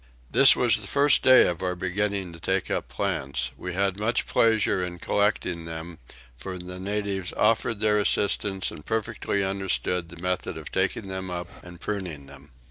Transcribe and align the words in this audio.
This 0.31 0.55
was 0.55 0.77
the 0.81 0.87
first 0.87 1.21
day 1.21 1.47
of 1.47 1.61
our 1.61 1.75
beginning 1.75 2.33
to 2.33 2.39
take 2.39 2.71
up 2.71 2.87
plants: 2.89 3.51
we 3.55 3.73
had 3.73 3.99
much 3.99 4.25
pleasure 4.25 4.83
in 4.83 4.97
collecting 4.97 5.65
them 5.65 5.99
for 6.35 6.57
the 6.57 6.79
natives 6.79 7.33
offered 7.37 7.81
their 7.81 7.99
assistance 7.99 8.71
and 8.71 8.83
perfectly 8.83 9.43
understood 9.45 10.09
the 10.09 10.19
method 10.19 10.57
of 10.57 10.71
taking 10.71 11.07
them 11.07 11.29
up 11.29 11.63
and 11.63 11.79
pruning 11.81 12.25
them. 12.25 12.49